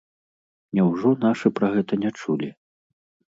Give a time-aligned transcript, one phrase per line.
[0.79, 2.49] Няўжо нашы пра гэта не чулі?